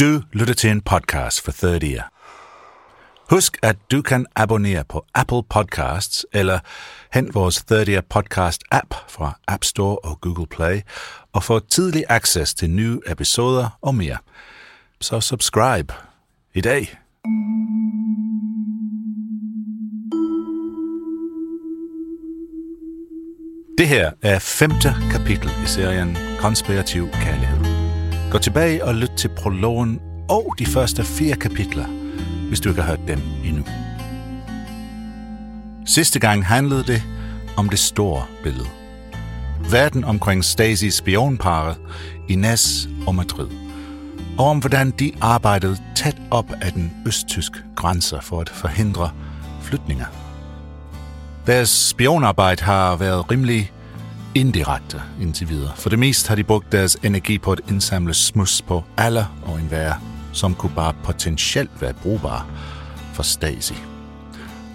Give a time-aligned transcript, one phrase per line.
[0.00, 2.12] Du lytter til en podcast for Third Ear.
[3.30, 6.58] Husk, at du kan abonnere på Apple Podcasts eller
[7.12, 10.80] hent vores Third Ear Podcast app fra App Store og Google Play
[11.32, 14.16] og få tidlig access til nye episoder og mere.
[15.00, 15.94] Så subscribe
[16.54, 16.98] i dag.
[23.78, 27.69] Det her er femte kapitel i serien Konspirativ Kærlighed.
[28.30, 31.86] Gå tilbage og lyt til prologen og de første fire kapitler,
[32.48, 33.64] hvis du ikke har hørt dem endnu.
[35.86, 37.02] Sidste gang handlede det
[37.56, 38.66] om det store billede.
[39.70, 41.76] Verden omkring Stasi spionparet,
[42.28, 43.48] Ines og Madrid.
[44.38, 49.10] Og om hvordan de arbejdede tæt op af den østtyske grænse for at forhindre
[49.62, 50.06] flytninger.
[51.46, 53.72] Deres spionarbejde har været rimelig
[54.34, 55.72] indirekte indtil videre.
[55.76, 59.60] For det meste har de brugt deres energi på at indsamle smus på alle og
[59.60, 59.94] enhver,
[60.32, 62.46] som kunne bare potentielt være brugbare
[63.14, 63.74] for Stasi.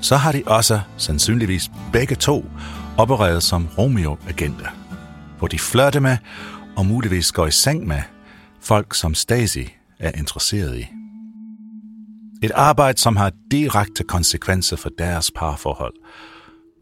[0.01, 2.45] Så har de også sandsynligvis begge to
[2.97, 4.69] opereret som Romeo-agenter,
[5.37, 6.17] hvor de flørte med
[6.77, 8.01] og muligvis går i seng med
[8.61, 10.87] folk, som Stasi er interesseret i.
[12.43, 15.93] Et arbejde, som har direkte konsekvenser for deres parforhold–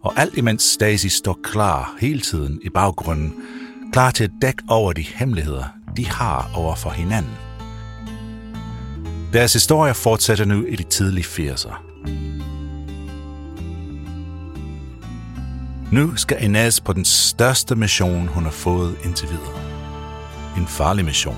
[0.04, 3.34] og alt imens Stasi står klar hele tiden i baggrunden,
[3.92, 5.64] klar til at dække over de hemmeligheder,
[5.98, 7.32] de har over for hinanden.
[9.34, 11.74] Deres historie fortsætter nu i de tidlige 80'er.
[15.92, 19.62] Nu skal Inez på den største mission, hun har fået indtil videre.
[20.58, 21.38] En farlig mission.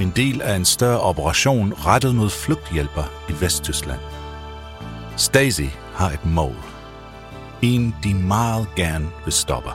[0.00, 4.00] En del af en større operation rettet mod flugthjælper i Vesttyskland.
[5.16, 6.56] Stasi har et mål–
[7.64, 9.70] en, de meget gerne vil stoppe.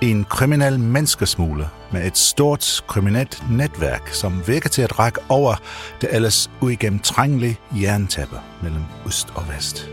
[0.00, 5.54] En kriminel menneskesmugler med et stort kriminelt netværk, som virker til at række over
[6.00, 9.88] det ellers uigennemtrængelige jerntæppe mellem øst og vest.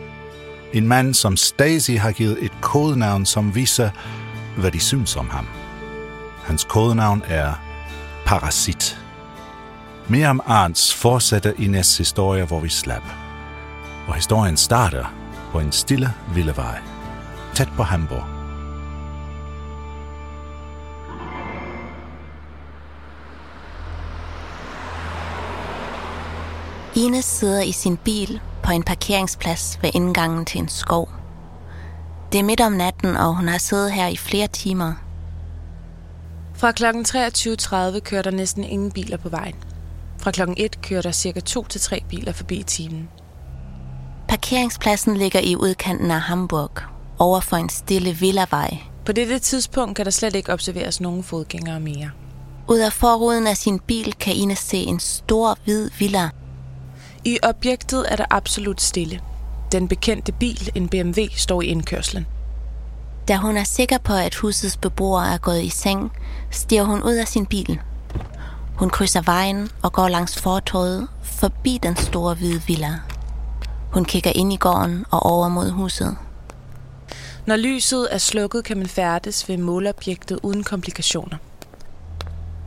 [0.74, 3.90] En mand, som Stasi har givet et kodenavn, som viser,
[4.58, 5.48] hvad de synes om ham.
[6.44, 7.54] Hans kodenavn er
[8.26, 9.00] Parasit.
[10.08, 13.10] Mere om Arns fortsætter i næste historie, hvor vi slapper.
[14.08, 15.14] Og historien starter
[15.52, 16.89] på en stille vildevej
[17.60, 18.24] tæt på Hamburg.
[26.96, 31.10] Ines sidder i sin bil på en parkeringsplads ved indgangen til en skov.
[32.32, 34.94] Det er midt om natten, og hun har siddet her i flere timer.
[36.56, 36.84] Fra kl.
[36.86, 39.56] 23.30 kører der næsten ingen biler på vejen.
[40.18, 40.42] Fra kl.
[40.58, 43.10] 1 kører der cirka 2-3 biler forbi i timen.
[44.28, 48.78] Parkeringspladsen ligger i udkanten af Hamburg, over for en stille villavej.
[49.06, 52.10] På dette tidspunkt kan der slet ikke observeres nogen fodgængere mere.
[52.68, 56.30] Ud af forruden af sin bil kan Ines se en stor hvid villa.
[57.26, 59.20] I objektet er der absolut stille.
[59.72, 62.28] Den bekendte bil, en BMW, står i indkørslen.
[63.28, 66.12] Da hun er sikker på, at husets beboere er gået i seng,
[66.52, 67.80] stiger hun ud af sin bil.
[68.76, 73.00] Hun krydser vejen og går langs fortorvet forbi den store hvide villa.
[73.92, 76.18] Hun kigger ind i gården og over mod huset.
[77.50, 81.38] Når lyset er slukket, kan man færdes ved målobjektet uden komplikationer.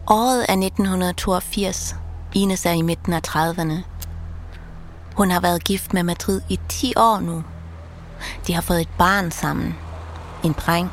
[0.07, 1.97] Året er 1982.
[2.35, 3.75] Ines er i midten af 30'erne.
[5.17, 7.45] Hun har været gift med Madrid i 10 år nu.
[8.47, 9.75] De har fået et barn sammen.
[10.45, 10.91] En dreng.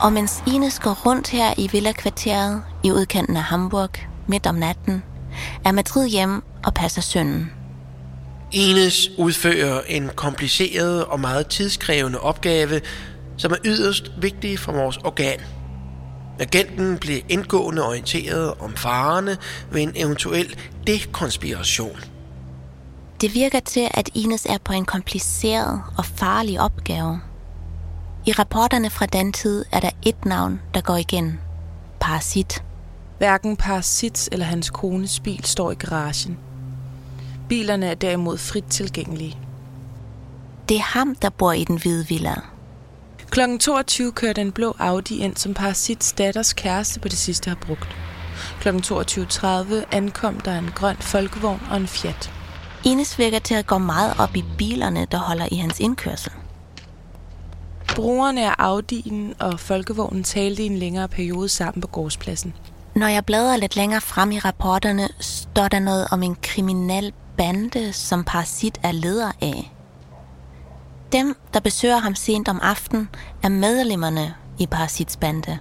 [0.00, 3.90] Og mens Ines går rundt her i villakvarteret i udkanten af Hamburg
[4.26, 5.02] midt om natten,
[5.64, 7.57] er Madrid hjemme og passer sønnen.
[8.52, 12.80] Ines udfører en kompliceret og meget tidskrævende opgave,
[13.36, 15.40] som er yderst vigtig for vores organ.
[16.40, 19.36] Agenten blev indgående orienteret om farerne
[19.72, 20.56] ved en eventuel
[20.86, 21.96] dekonspiration.
[23.20, 27.20] Det virker til, at Ines er på en kompliceret og farlig opgave.
[28.26, 31.40] I rapporterne fra den tid er der et navn, der går igen.
[32.00, 32.62] Parasit.
[33.18, 36.38] Hverken Parasits eller hans kones bil står i garagen.
[37.48, 39.38] Bilerne er derimod frit tilgængelige.
[40.68, 42.34] Det er ham, der bor i den hvide villa.
[43.30, 47.56] Klokken 22 kører den blå Audi ind, som Parasits datters kæreste på det sidste har
[47.66, 47.96] brugt.
[48.60, 52.32] Klokken 22.30 ankom der en grøn folkevogn og en Fiat.
[52.84, 56.32] Ines virker til at gå meget op i bilerne, der holder i hans indkørsel.
[57.94, 62.54] Brugerne af Audi'en og folkevognen talte i en længere periode sammen på gårdspladsen.
[62.94, 67.92] Når jeg bladrer lidt længere frem i rapporterne, står der noget om en kriminel bande,
[67.92, 69.72] som Parasit er leder af.
[71.12, 73.08] Dem, der besøger ham sent om aftenen,
[73.42, 75.58] er medlemmerne i Parasits bande.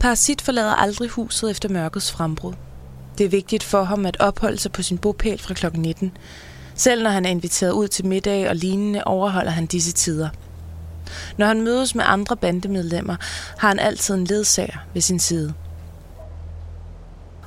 [0.00, 2.54] Parasit forlader aldrig huset efter mørkets frembrud.
[3.18, 5.66] Det er vigtigt for ham at opholde sig på sin bopæl fra kl.
[5.74, 6.12] 19.
[6.74, 10.28] Selv når han er inviteret ud til middag og lignende, overholder han disse tider.
[11.36, 13.16] Når han mødes med andre bandemedlemmer,
[13.58, 15.54] har han altid en ledsager ved sin side.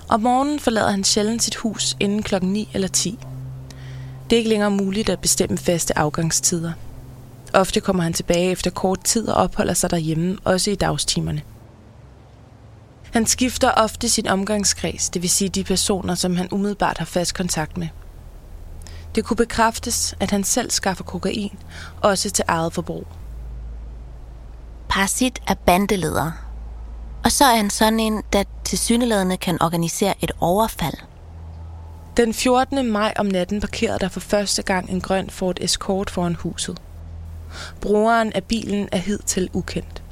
[0.10, 3.20] Om morgenen forlader han sjældent sit hus inden klokken 9 eller 10.
[4.30, 6.72] Det er ikke længere muligt at bestemme faste afgangstider.
[7.54, 11.42] Ofte kommer han tilbage efter kort tid og opholder sig derhjemme, også i dagstimerne.
[13.14, 17.36] Han skifter ofte sin omgangskreds, det vil sige de personer, som han umiddelbart har fast
[17.36, 17.88] kontakt med.
[19.16, 21.60] Det kunne bekræftes, at han selv skaffer kokain,
[22.02, 23.08] også til eget forbrug.
[24.90, 26.47] Parasit er bandeleder.
[27.28, 30.94] Og så er han sådan en, der til syneladende kan organisere et overfald.
[32.18, 32.92] Den 14.
[32.92, 36.82] maj om natten parkerede der for første gang en grøn Ford Escort foran huset.
[37.82, 40.04] Brugeren af bilen er hidtil ukendt.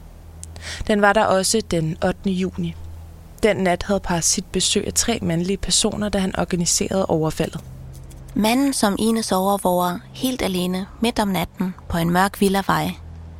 [0.87, 2.29] Den var der også den 8.
[2.29, 2.75] juni.
[3.43, 7.61] Den nat havde Parasit besøg af tre mandlige personer, da han organiserede overfaldet.
[8.33, 12.91] Manden, som Ines overvåger helt alene midt om natten på en mørk villavej,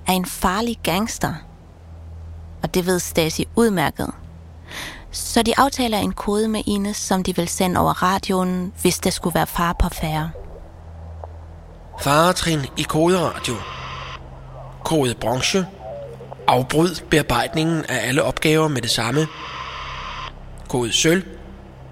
[0.07, 1.33] er en farlig gangster.
[2.65, 4.11] Og det ved Stasi udmærket.
[5.11, 9.09] Så de aftaler en kode med Ines, som de vil sende over radioen, hvis der
[9.09, 10.31] skulle være far på færre.
[12.01, 13.53] Faretrin i koderadio.
[14.83, 15.65] Kode branche.
[16.47, 19.27] Afbryd bearbejdningen af alle opgaver med det samme.
[20.69, 21.23] Kode sølv.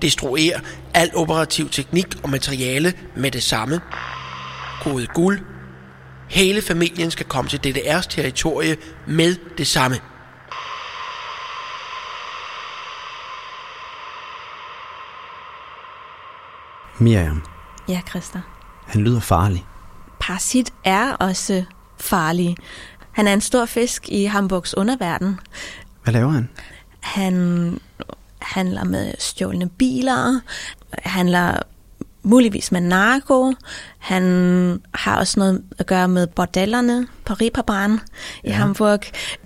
[0.02, 0.60] Destruer
[0.94, 3.82] al operativ teknik og materiale med det samme.
[4.82, 5.40] Kode guld.
[6.30, 8.78] Hele familien skal komme til DDR's territorie
[9.08, 10.00] med det samme.
[16.98, 17.44] Miriam,
[17.88, 18.42] Ja, Christa.
[18.88, 19.66] han lyder farlig.
[20.20, 21.64] Parasit er også
[22.00, 22.58] farlig.
[23.12, 25.40] Han er en stor fisk i Hamburgs underverden.
[26.04, 26.50] Hvad laver han?
[27.00, 27.80] Han
[28.42, 30.40] handler med stjålne biler,
[31.04, 31.58] handler
[32.24, 33.54] muligvis med narko.
[33.98, 34.24] Han
[34.94, 38.00] har også noget at gøre med bordellerne på Ripperbahn
[38.44, 39.00] i Hamburg.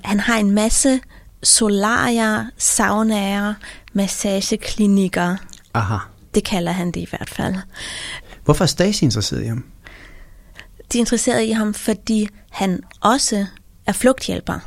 [0.03, 0.99] Han har en masse
[1.43, 3.53] solarier, saunaer,
[3.93, 5.35] massageklinikker.
[5.73, 5.97] Aha.
[6.35, 7.55] Det kalder han det i hvert fald.
[8.45, 9.65] Hvorfor er Stasi interesseret i ham?
[10.93, 13.45] De er interesserede i ham, fordi han også
[13.85, 14.59] er flugthjælper.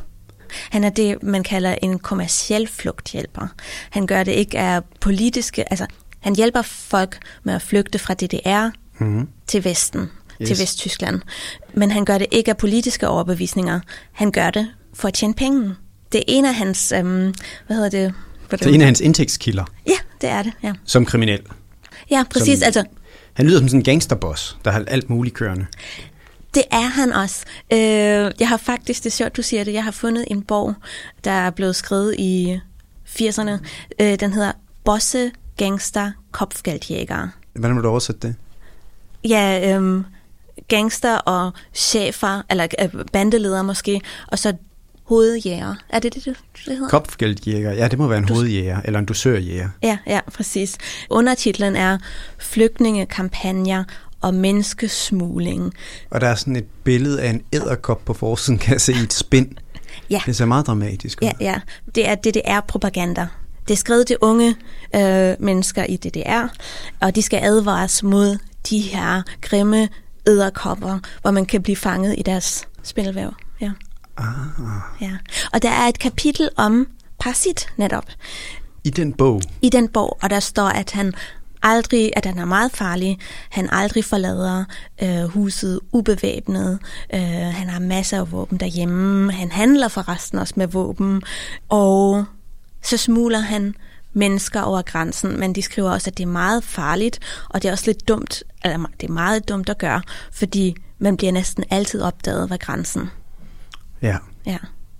[0.71, 3.47] Han er det, man kalder en kommersiel flugthjælper.
[3.91, 5.73] Han gør det ikke af politiske...
[5.73, 5.87] Altså,
[6.21, 9.29] han hjælper folk med at flygte fra DDR mm-hmm.
[9.47, 10.01] til Vesten,
[10.43, 10.49] yes.
[10.49, 11.21] Til Vesttyskland.
[11.75, 13.81] Men han gør det ikke af politiske overbevisninger.
[14.13, 15.75] Han gør det for at tjene penge.
[16.13, 16.93] Det er en af hans...
[16.93, 17.35] Øhm,
[17.67, 18.15] hvad hedder det?
[18.51, 20.73] Det er en af hans indtægtskilder Ja, det er det, ja.
[20.85, 21.41] som kriminel.
[22.11, 22.59] Ja, præcis.
[22.59, 22.85] Som- Altså,
[23.33, 25.67] Han lyder som sådan en gangsterboss, der har alt muligt kørende.
[26.55, 27.45] Det er han også.
[27.73, 27.79] Øh,
[28.41, 30.75] jeg har faktisk, det er sjovt, du siger det, jeg har fundet en bog,
[31.25, 32.61] der er blevet skrevet i
[33.07, 33.51] 80'erne.
[34.01, 34.53] Øh, den hedder
[34.85, 37.29] Bosse, Gangster, Kopfgeldjæger.
[37.55, 38.35] Hvordan må du oversætte det?
[39.25, 40.03] Ja, øh,
[40.69, 44.53] gangster og chefer, eller øh, bandeledere måske, og så
[45.11, 45.75] hovedjæger.
[45.89, 46.37] Er det det, det
[46.67, 46.89] hedder?
[46.89, 47.73] Kopfgeldjæger.
[47.73, 49.69] Ja, det må være en hovedjæger, eller en dusørjæger.
[49.83, 50.79] Ja, ja, præcis.
[51.11, 51.99] Undertitlen er
[52.39, 53.85] Flygtningekampagner
[54.21, 55.75] og menneskesmugling.
[56.11, 58.97] Og der er sådan et billede af en æderkop på forsiden, kan jeg se i
[58.97, 59.49] et spind.
[60.11, 60.23] Ja.
[60.27, 61.27] Det ser meget dramatisk ud.
[61.27, 61.61] Ja, ja.
[61.95, 63.27] Det er DDR-propaganda.
[63.69, 64.57] Det er skrevet til unge
[64.97, 66.49] øh, mennesker i DDR,
[67.01, 68.39] og de skal advares mod
[68.71, 69.89] de her grimme
[70.27, 73.31] æderkopper, hvor man kan blive fanget i deres spindelvæv.
[74.17, 74.27] Ah.
[75.01, 75.17] ja.
[75.53, 76.87] Og der er et kapitel om
[77.19, 78.05] Parasit netop
[78.85, 81.15] I den bog, i den bog, og der står, at han
[81.63, 83.19] aldrig, at han er meget farlig,
[83.51, 84.65] han aldrig forlader
[85.03, 86.79] øh, huset ubevæbnet,
[87.15, 91.23] øh, han har masser af våben derhjemme, han handler forresten også med våben,
[91.69, 92.25] og
[92.83, 93.75] så smugler han
[94.13, 97.73] mennesker over grænsen, men de skriver også, at det er meget farligt, og det er
[97.73, 100.03] også lidt dumt, eller det er meget dumt at gøre,
[100.33, 103.11] fordi man bliver næsten altid opdaget ved grænsen.
[104.03, 104.17] Ja.
[104.47, 104.59] Ja.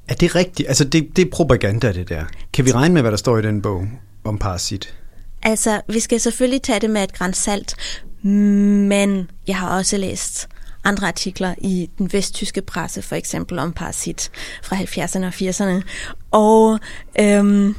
[0.09, 0.69] Er det rigtigt?
[0.69, 2.25] Altså, det, det er propaganda, det der.
[2.53, 3.89] Kan vi regne med, hvad der står i den bog
[4.25, 4.95] om parasit?
[5.43, 7.75] Altså, vi skal selvfølgelig tage det med et grænsalt,
[8.23, 10.49] men jeg har også læst
[10.85, 14.31] andre artikler i den vesttyske presse, for eksempel om parasit
[14.63, 15.83] fra 70'erne og 80'erne.
[16.31, 16.79] Og
[17.21, 17.75] øhm,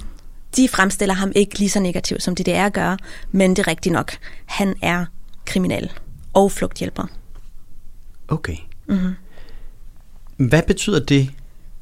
[0.56, 2.98] de fremstiller ham ikke lige så negativt, som DDR gør,
[3.32, 4.12] men det er rigtigt nok.
[4.46, 5.06] Han er
[5.46, 5.92] kriminel
[6.34, 7.06] og flugthjælper.
[8.28, 8.56] Okay.
[8.88, 9.14] Mm-hmm.
[10.48, 11.32] Hvad betyder det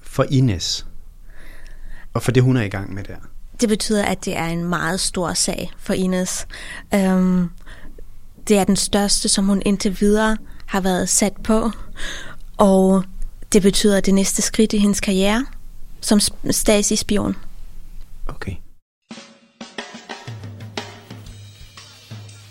[0.02, 0.86] for Ines?
[2.14, 3.16] Og for det, hun er i gang med der?
[3.62, 6.48] Det betyder, at det er en meget stor sag for Ines.
[6.94, 7.50] Øhm,
[8.48, 11.72] det er den største, som hun indtil videre har været sat på.
[12.58, 13.04] Og
[13.54, 15.46] det betyder det næste skridt i hendes karriere
[16.02, 16.20] som
[16.52, 17.36] Stasi-spion.
[18.28, 18.56] Okay.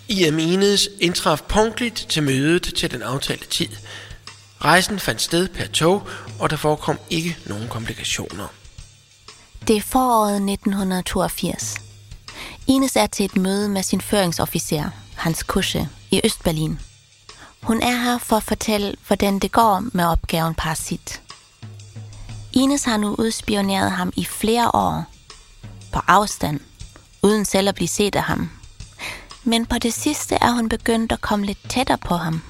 [0.07, 0.39] I.M.
[0.39, 3.67] Ines indtraf punktligt til mødet til den aftalte tid.
[4.61, 6.07] Rejsen fandt sted per tog,
[6.39, 8.47] og der forekom ikke nogen komplikationer.
[9.67, 11.75] Det er foråret 1982.
[12.67, 16.79] Ines er til et møde med sin føringsofficer, Hans Kusche, i Østberlin.
[17.63, 21.21] Hun er her for at fortælle, hvordan det går med opgaven Parasit.
[22.53, 25.03] Ines har nu udspioneret ham i flere år.
[25.93, 26.59] På afstand,
[27.21, 28.49] uden selv at blive set af ham.
[29.43, 32.41] Men på det sidste er hun begyndt at komme lidt tættere på ham.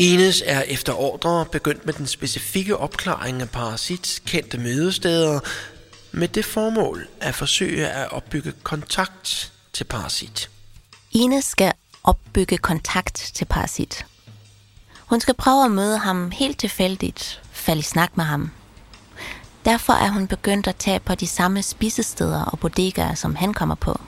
[0.00, 5.40] Ines er efter ordre begyndt med den specifikke opklaring af Parasits kendte mødesteder,
[6.12, 10.50] med det formål at forsøge at opbygge kontakt til Parasit.
[11.10, 11.72] Ines skal
[12.04, 14.06] opbygge kontakt til Parasit.
[15.00, 18.50] Hun skal prøve at møde ham helt tilfældigt, falde i snak med ham.
[19.64, 23.74] Derfor er hun begyndt at tage på de samme spisesteder og bodegaer, som han kommer
[23.74, 24.00] på.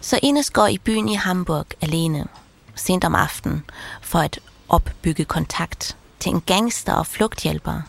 [0.00, 2.26] Så Ines går i byen i Hamburg alene,
[2.74, 3.64] sent om aftenen,
[4.02, 7.82] for at opbygge kontakt til en gangster og flugthjælper.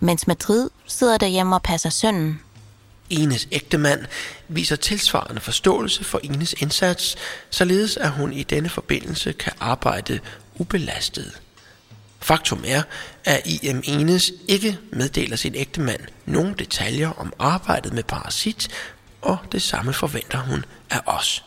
[0.00, 2.40] Mens Madrid sidder derhjemme og passer sønnen.
[3.10, 4.04] Ines ægtemand
[4.48, 7.16] viser tilsvarende forståelse for Ines indsats,
[7.50, 10.20] således at hun i denne forbindelse kan arbejde
[10.54, 11.40] ubelastet.
[12.20, 12.82] Faktum er,
[13.24, 18.68] at IM Enes ikke meddeler sin ægtemand nogen detaljer om arbejdet med parasit,
[19.22, 21.44] og det samme forventer hun af os.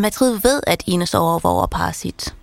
[0.00, 2.34] Madrid ved, at Ines overvåger Parasit.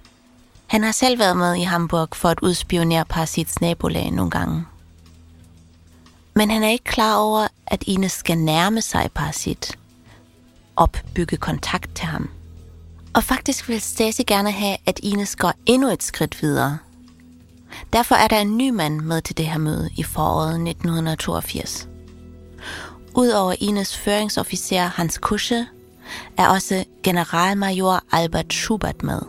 [0.67, 4.65] Han har selv været med i Hamburg for at udspionere Parasits nabolag nogle gange.
[6.33, 9.77] Men han er ikke klar over, at Ines skal nærme sig Parasit.
[10.75, 12.29] Opbygge kontakt til ham.
[13.13, 16.77] Og faktisk vil Stasi gerne have, at Ines går endnu et skridt videre.
[17.93, 21.87] Derfor er der en ny mand med til det her møde i foråret 1982.
[23.15, 25.67] Udover Ines føringsofficer Hans Kusche,
[26.37, 29.19] er også generalmajor Albert Schubert med.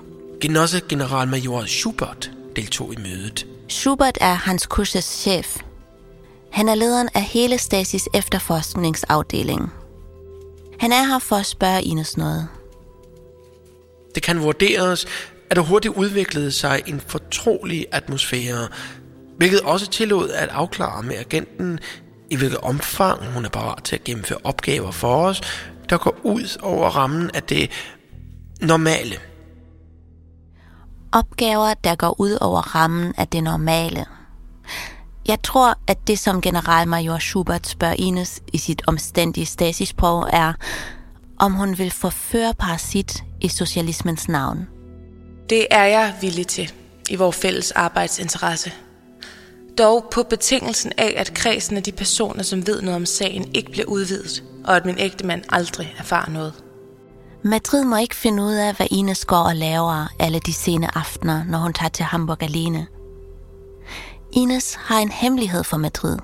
[0.41, 3.47] Genosse generalmajor Schubert deltog i mødet.
[3.69, 5.57] Schubert er Hans Kusches chef.
[6.53, 9.73] Han er lederen af hele Stasis efterforskningsafdeling.
[10.81, 12.49] Han er her for at spørge Ines noget.
[14.15, 15.07] Det kan vurderes,
[15.51, 18.69] at der hurtigt udviklede sig en fortrolig atmosfære,
[19.37, 21.79] hvilket også tillod at afklare med agenten,
[22.31, 25.41] i hvilket omfang hun er parat til at gennemføre opgaver for os,
[25.91, 27.71] der går ud over rammen af det
[28.61, 29.17] normale.
[31.13, 34.05] Opgaver, der går ud over rammen af det normale.
[35.29, 40.53] Jeg tror, at det, som generalmajor Schubert spørger Ines i sit omstændige stasisprog, er,
[41.39, 44.69] om hun vil forføre parasit i socialismens navn.
[45.51, 46.73] Det er jeg villig til
[47.11, 48.73] i vores fælles arbejdsinteresse.
[49.79, 53.71] Dog på betingelsen af, at kredsen af de personer, som ved noget om sagen, ikke
[53.71, 56.55] bliver udvidet, og at min ægte mand aldrig erfarer noget.
[57.45, 61.45] Madrid må ikke finde ud af, hvad Ines går og laver alle de sene aftener,
[61.45, 62.87] når hun tager til Hamburg alene.
[64.33, 66.19] Ines har en hemmelighed for Madrid.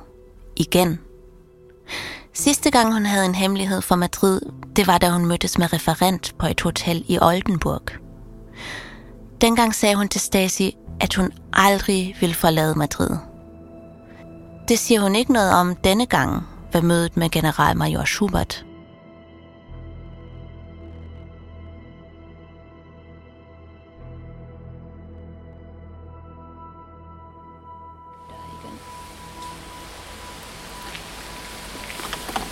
[0.56, 1.00] Igen.
[2.32, 4.40] Sidste gang hun havde en hemmelighed for Madrid,
[4.76, 7.82] det var da hun mødtes med referent på et hotel i Oldenburg.
[9.40, 13.34] Dengang sagde hun til Stasi, at hun aldrig vil forlade Madrid.
[14.68, 18.64] Det siger hun ikke noget om denne gang ved mødet med generalmajor Schubert.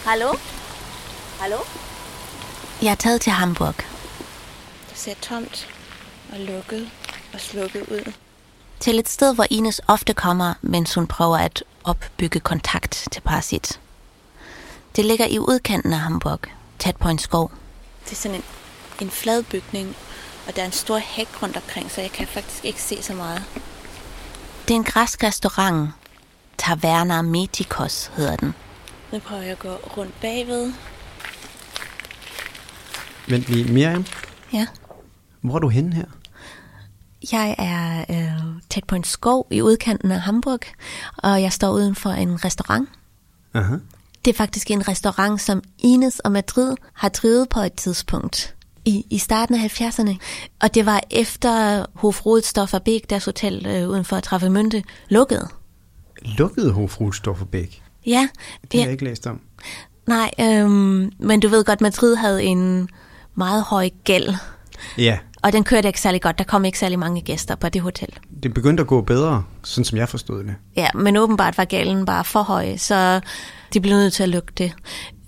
[0.04, 0.34] Hallo?
[1.40, 1.56] Hallo?
[2.82, 3.74] Jeg er taget til Hamburg.
[4.90, 5.68] Det ser tomt
[6.32, 6.90] og lukket
[7.34, 8.12] og slukket ud.
[8.80, 13.80] Til et sted, hvor Ines ofte kommer, mens hun prøver at opbygge kontakt til Parasit.
[14.96, 16.40] Det ligger i udkanten af Hamburg,
[16.78, 17.50] tæt på en skov.
[18.04, 18.42] Det er sådan en,
[19.00, 19.96] en flad bygning,
[20.48, 23.14] og der er en stor hæk rundt omkring, så jeg kan faktisk ikke se så
[23.14, 23.44] meget.
[24.68, 25.90] Det er en græsk restaurant.
[26.58, 28.54] Taverna Metikos hedder den.
[29.12, 30.72] Nu prøver jeg at gå rundt bagved.
[33.28, 34.06] Vent lige, Miriam,
[34.52, 34.66] Ja.
[35.40, 36.04] hvor er du henne her?
[37.32, 40.60] Jeg er øh, tæt på en skov i udkanten af Hamburg,
[41.16, 42.88] og jeg står uden for en restaurant.
[43.54, 43.76] Aha.
[44.24, 49.06] Det er faktisk en restaurant, som Ines og Madrid har drevet på et tidspunkt i,
[49.10, 50.16] i starten af 70'erne.
[50.60, 55.48] Og det var efter Hof Rodstoffer Bæk, deres hotel øh, uden for Travemünde, lukkede.
[56.24, 57.82] Lukkede Hofrudstoffer Bæk?
[58.06, 58.28] Ja,
[58.72, 59.40] Det har jeg ikke læst om.
[60.06, 62.88] nej, øhm, men du ved godt, Madrid havde en
[63.34, 64.34] meget høj gæld,
[64.98, 66.38] Ja, og den kørte ikke særlig godt.
[66.38, 68.08] Der kom ikke særlig mange gæster på det hotel.
[68.42, 70.54] det begyndte at gå bedre, sådan som jeg forstod det.
[70.76, 73.20] Ja, men åbenbart var gælden bare for høj, så
[73.72, 74.72] de blev nødt til at lukke det.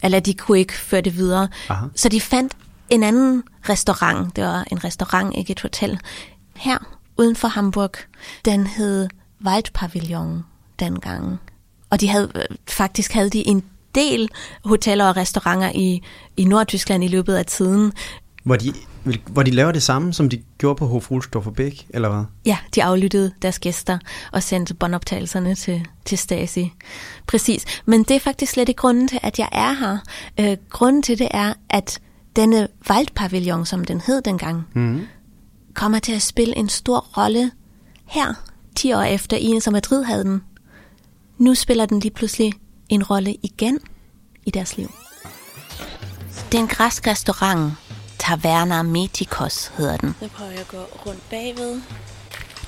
[0.03, 1.49] Eller de kunne ikke føre det videre.
[1.69, 1.87] Aha.
[1.97, 2.53] Så de fandt
[2.91, 4.37] en anden restaurant.
[4.37, 6.01] Det var en restaurant, ikke et hotel.
[6.57, 6.79] Her,
[7.17, 7.91] uden for Hamburg.
[8.45, 9.09] Den hed
[9.47, 10.45] Waldpavillon
[10.81, 11.41] dengang.
[11.91, 12.31] Og de havde,
[12.69, 14.29] faktisk havde de en del
[14.65, 16.03] hoteller og restauranter i,
[16.37, 17.93] i Nordtyskland i løbet af tiden.
[18.45, 18.73] Hvor de,
[19.27, 22.25] hvor de laver det samme, som de gjorde på Hofrudstoffer Bæk, eller hvad?
[22.47, 23.99] Ja, de aflyttede deres gæster
[24.33, 26.73] og sendte båndoptagelserne til, til Stasi.
[27.27, 27.65] Præcis.
[27.87, 29.99] Men det er faktisk slet ikke grunden til, at jeg er her.
[30.41, 32.01] Øh, grunden til det er, at
[32.37, 35.01] denne Waldpavillon, som den hed dengang, mm.
[35.75, 37.51] kommer til at spille en stor rolle
[38.07, 38.35] her,
[38.77, 40.43] 10 år efter Ines og Madrid havde den.
[41.39, 42.53] Nu spiller den lige pludselig
[42.89, 43.79] en rolle igen
[44.47, 44.91] i deres liv.
[46.53, 47.73] Det er en græsk restaurant.
[48.19, 50.15] Taverna Metikos hedder den.
[50.21, 51.81] Nu prøver jeg at gå rundt bagved.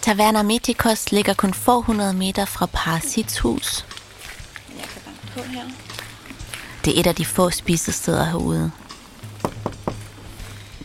[0.03, 3.87] Taverna Metikos ligger kun få hundrede meter fra Parasits hus.
[4.79, 5.65] Jeg kan banke på her.
[6.85, 8.71] Det er et af de få spisesteder herude.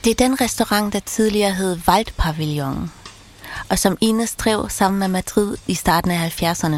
[0.03, 2.91] Det er den restaurant, der tidligere hed Waldpavillon,
[3.69, 6.75] og som Ines drev sammen med Madrid i starten af 70'erne.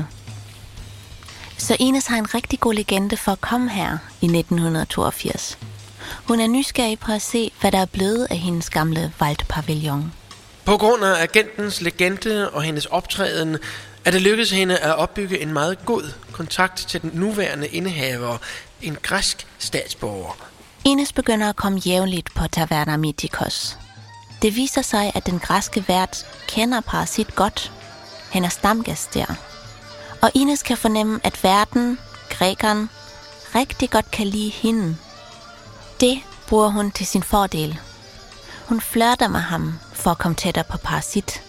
[1.57, 5.57] Så Ines har en rigtig god legende for at komme her i 1982.
[6.23, 10.13] Hun er nysgerrig på at se, hvad der er blevet af hendes gamle Waldpavillon.
[10.65, 13.57] På grund af agentens legende og hendes optræden,
[14.05, 18.37] er det lykkedes hende at opbygge en meget god kontakt til den nuværende indehaver,
[18.81, 20.37] en græsk statsborger.
[20.85, 23.77] Ines begynder at komme jævnligt på Taverna Mythikos.
[24.41, 27.71] Det viser sig, at den græske vært kender Parasit godt.
[28.31, 29.35] Han er stamgæst der.
[30.21, 31.99] Og Ines kan fornemme, at verden,
[32.29, 32.89] grækeren,
[33.55, 34.97] rigtig godt kan lide hende.
[35.99, 37.79] Det bruger hun til sin fordel.
[38.65, 41.43] Hun flørter med ham for at komme tættere på Parasit.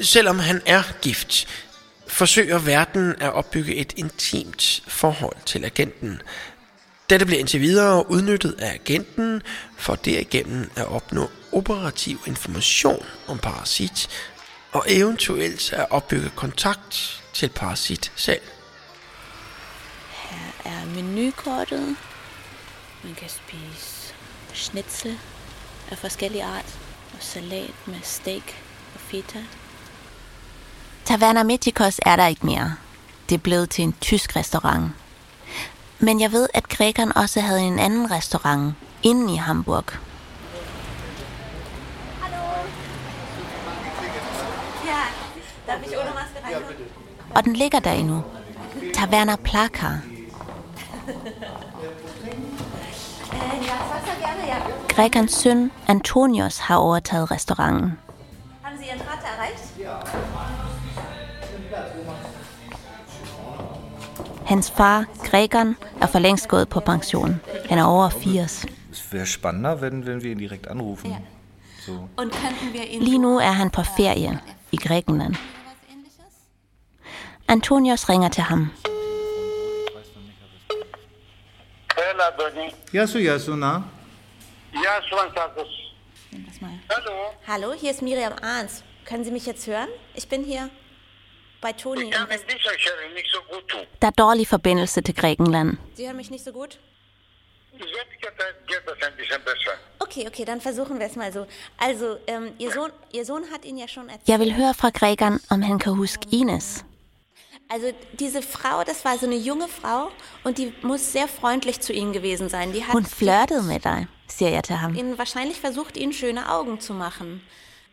[0.00, 1.48] Selvom han er gift,
[2.08, 6.22] forsøger verden at opbygge et intimt forhold til agenten.
[7.10, 9.42] Dette bliver indtil videre udnyttet af agenten
[9.76, 14.08] for derigennem at opnå operativ information om Parasit
[14.72, 18.40] og eventuelt at opbygge kontakt til Parasit selv.
[20.10, 21.96] Her er menukortet.
[23.04, 24.14] Man kan spise
[24.54, 25.18] schnitzel
[25.90, 26.78] af forskellige art,
[27.14, 28.42] og salat med steak
[28.94, 29.38] og feta.
[31.04, 32.76] Taverna Mythikos er der ikke mere.
[33.28, 34.90] Det er blevet til en tysk restaurant.
[35.98, 39.84] Men jeg ved, at grækeren også havde en anden restaurant inde i Hamburg.
[44.86, 45.02] Ja,
[45.66, 46.62] darf ich ohne Maske rein?
[47.34, 48.24] Og den ligger der endnu.
[48.94, 49.88] Taverna Plaka.
[54.88, 57.98] Grækernes søn Antonios har overtaget restauranten.
[58.62, 59.72] Haben Sie Ihren Vater erreicht?
[64.44, 67.40] Hans far, grækeren, er for længst gået på pension.
[67.68, 68.66] Han er over 80.
[68.92, 71.16] Es wäre spannender, wenn, wenn wir ihn direkt anrufen.
[71.86, 71.92] So.
[71.92, 74.40] Und könnten wir ihn Lige nu er han på ferie
[74.72, 75.34] i Grækenland.
[77.48, 78.70] Antonios ringer til ham.
[82.11, 82.71] Έλα, Αντώνη.
[82.91, 83.83] Γεια σου, γεια σου, να.
[84.71, 85.67] Γεια σου, Αντάκος.
[86.95, 87.15] Hallo.
[87.47, 88.73] Hallo, hier ist Miriam Arns.
[89.09, 89.89] Können Sie mich jetzt hören?
[90.19, 90.63] Ich bin hier
[91.61, 92.09] bei Toni.
[92.11, 93.85] Ja, Im mit Rest- dieser Stelle nicht so gut tun.
[94.01, 95.71] Der er dårlig forbindelse til Grækenland.
[95.97, 96.71] Sie hören mich nicht so gut?
[97.99, 99.73] Jetzt geht das, geht das ein bisschen besser.
[100.05, 101.41] Okay, okay, dann versuchen wir es mal so.
[101.87, 104.27] Also, ähm, Ihr, Sohn, Ihr Sohn hat Ihnen ja schon erzählt.
[104.31, 106.67] Jeg vil høre fra grækeren, om han kan huske Ines.
[107.72, 110.10] Also diese Frau, das war so eine junge Frau
[110.44, 112.72] und die muss sehr freundlich zu Ihnen gewesen sein.
[112.72, 114.94] Die hat Hun flirtede med dig, siger jeg ham.
[114.94, 117.40] Ihnen wahrscheinlich versucht, Ihnen schöne Augen zu machen.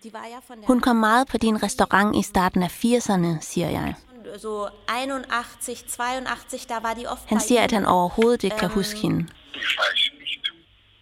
[0.03, 3.41] Die war ja von der Hun kom meget på din restaurant i starten af 80'erne,
[3.41, 3.95] siger jeg.
[4.37, 7.85] so 81, 82, da war die oft Han bei siger, at Ihnen.
[7.85, 9.25] han overhovedet ikke kan huske hende.
[9.55, 10.51] Ich weiß nicht.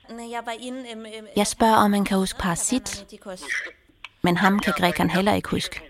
[0.10, 3.06] Naja, bei Ihnen im, im Jeg spørger, om han kan huske Parasit,
[4.22, 5.82] men ham kan grækeren heller ikke huske.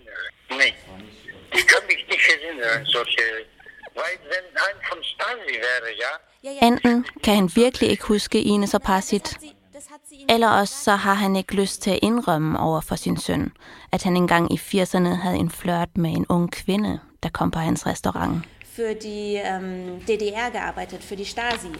[0.50, 0.74] Nee.
[1.54, 3.22] Ich kann mich nicht erinnern, solche.
[3.94, 8.82] Weil wenn ein von Stasi wäre, ja, Enten kan han virkelig ikke huske Ines og
[9.12, 9.22] Ihnen
[10.28, 13.52] eller også så har han ikke lyst til at indrømme over for sin søn,
[13.92, 17.58] at han engang i 80'erne havde en flirt med en ung kvinde, der kom på
[17.58, 18.44] hans restaurant.
[18.78, 21.72] für die ähm, DDR gearbeitet, für die Stasi.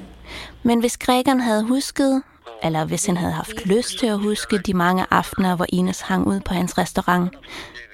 [0.63, 2.23] Men hvis grækeren havde husket,
[2.63, 6.27] eller hvis han havde haft lyst til at huske de mange aftener, hvor Ines hang
[6.27, 7.35] ud på hans restaurant,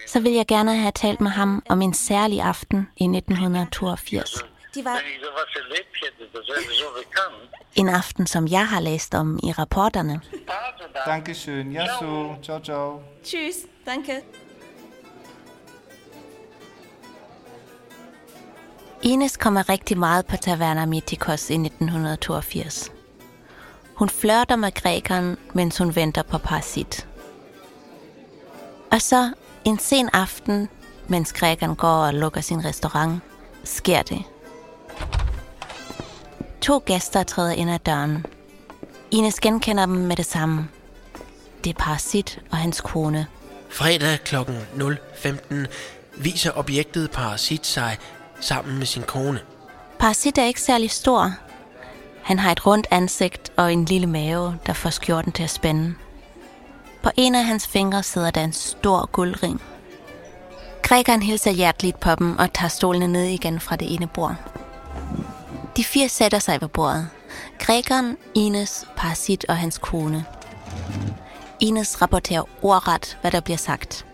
[0.06, 4.44] så ville jeg gerne have talt med ham om en særlig aften i 1982.
[4.74, 7.50] Die war, wenn ich sowas erlebt hätte, das wäre so bekannt.
[7.74, 10.20] En aften, som jeg har læst om i rapporterne.
[10.32, 11.72] Also da, Dankeschön.
[11.72, 12.34] Ja, so.
[12.42, 13.00] Ciao, ciao.
[13.24, 14.22] tschüss, danke.
[19.02, 22.92] Ines kommer rigtig meget på Taverna Mythikos i 1982.
[23.94, 27.08] Hun flørter med grækeren, mens hun venter på Parasit.
[28.92, 29.32] Og så
[29.64, 30.68] en sen aften,
[31.08, 33.20] mens grækeren går og lukker sin restaurant,
[33.64, 34.22] sker det.
[36.60, 38.26] To gæster træder ind ad døren.
[39.10, 40.68] Ines genkender dem med det samme.
[41.64, 43.26] Det er Parasit og hans kone.
[43.70, 44.36] Fredag kl.
[44.36, 45.54] 0.15
[46.16, 47.98] viser objektet Parasit sig
[48.40, 49.40] sammen med sin kone.
[49.98, 51.32] Parasit er ikke særlig stor.
[52.22, 55.94] Han har et rundt ansigt og en lille mave, der får skjorten til at spænde.
[57.04, 59.62] På en af hans fingre sidder der en stor guldring.
[60.82, 64.34] Grækeren hilser hjerteligt på dem og tager stolene ned igen fra det ene bord.
[65.76, 67.08] De fire sætter sig ved bordet.
[67.58, 70.24] Grækeren, Ines, Parasit og hans kone.
[71.60, 74.06] Ines rapporterer ordret, hvad der bliver sagt.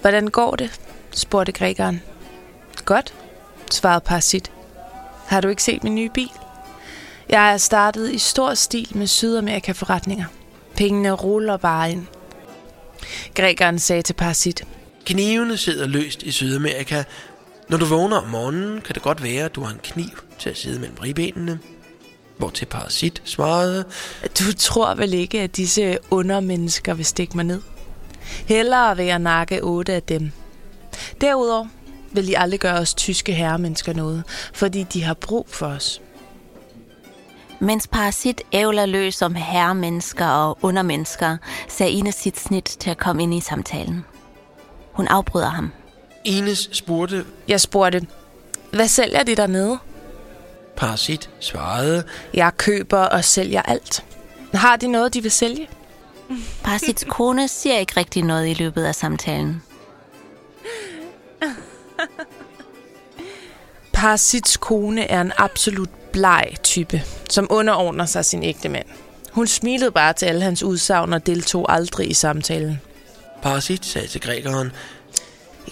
[0.00, 0.80] Hvordan går det?
[1.10, 2.02] spurgte grækeren.
[2.84, 3.14] Godt,
[3.70, 4.52] svarede Parasit.
[5.26, 6.32] Har du ikke set min nye bil?
[7.28, 10.26] Jeg er startet i stor stil med Sydamerika-forretninger.
[10.82, 12.06] Pengene ruller bare ind.
[13.34, 14.64] Grækeren sagde til Parasit.
[15.06, 17.02] Knivene sidder løst i Sydamerika.
[17.68, 20.50] Når du vågner om morgenen, kan det godt være, at du har en kniv til
[20.50, 21.58] at sidde mellem ribbenene.
[22.38, 23.84] Hvor til Parasit svarede,
[24.38, 27.60] Du tror vel ikke, at disse undermennesker vil stikke mig ned?
[28.46, 30.30] Hellere vil jeg nakke otte af dem.
[31.20, 31.66] Derudover
[32.12, 34.22] vil de aldrig gøre os tyske herremennesker noget,
[34.54, 36.00] fordi de har brug for os.
[37.62, 41.36] Mens Parasit ævler løs om herremennesker og undermennesker,
[41.68, 44.04] sagde Ines sit snit til at komme ind i samtalen.
[44.92, 45.72] Hun afbryder ham.
[46.24, 48.06] Ines spurgte, Jeg spurgte,
[48.72, 49.78] hvad sælger de dernede?
[50.76, 54.04] Parasit svarede, Jeg køber og sælger alt.
[54.54, 55.68] Har de noget, de vil sælge?
[56.64, 59.62] Parasits kone siger ikke rigtig noget i løbet af samtalen.
[63.92, 68.86] Parasits kone er en absolut bleg type, som underordner sig sin ægte mand.
[69.32, 72.80] Hun smilede bare til alle hans udsagn og deltog aldrig i samtalen.
[73.42, 74.72] Parasit sagde til grækeren,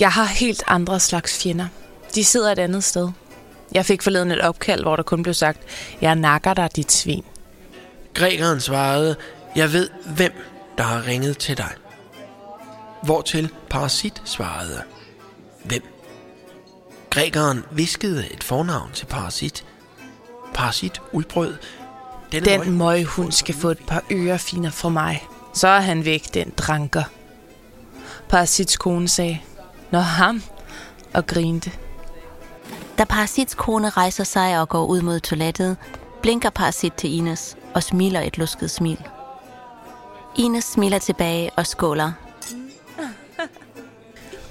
[0.01, 1.67] Jeg har helt andre slags fjender.
[2.15, 3.09] De sidder et andet sted.
[3.73, 5.59] Jeg fik forleden et opkald, hvor der kun blev sagt,
[6.01, 7.25] jeg nakker dig, dit svin.
[8.15, 9.17] Grækeren svarede,
[9.57, 10.33] jeg ved, hvem
[10.79, 11.71] der har ringet til dig.
[13.03, 14.83] Hvortil Parasit svarede,
[15.65, 15.83] hvem?
[17.11, 19.65] Grækeren viskede et fornavn til Parasit.
[20.55, 21.55] Parasit udbrød,
[22.33, 25.25] denne Den møg- møghund skal få et par ørefiner fra mig.
[25.55, 27.03] Så er han væk, den dranker.
[28.29, 29.39] Parasits kone sagde,
[29.91, 30.43] Nå ham,
[31.15, 31.73] og grinte.
[32.99, 35.77] Da Parasits kone rejser sig og går ud mod toilettet,
[36.23, 38.99] blinker Parasit til Ines og smiler et lusket smil.
[40.37, 42.13] Ines smiler tilbage og skåler.